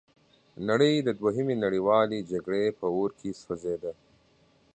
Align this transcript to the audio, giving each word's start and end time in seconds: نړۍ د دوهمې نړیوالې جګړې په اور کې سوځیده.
نړۍ 0.69 0.93
د 1.01 1.09
دوهمې 1.19 1.55
نړیوالې 1.65 2.27
جګړې 2.31 2.65
په 2.79 2.85
اور 2.95 3.09
کې 3.19 3.29
سوځیده. 3.41 3.93